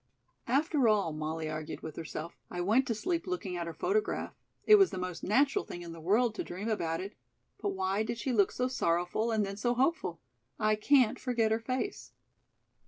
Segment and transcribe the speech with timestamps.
[0.47, 4.33] "After all," Molly argued with herself, "I went to sleep looking at her photograph.
[4.65, 7.13] It was the most natural thing in the world to dream about it.
[7.61, 10.19] But why did she look so sorrowful and then so hopeful?
[10.57, 12.13] I can't forget her face."